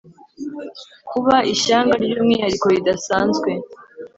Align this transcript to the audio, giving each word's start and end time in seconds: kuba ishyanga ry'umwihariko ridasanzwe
kuba 1.09 1.35
ishyanga 1.53 1.95
ry'umwihariko 2.03 2.65
ridasanzwe 2.75 3.49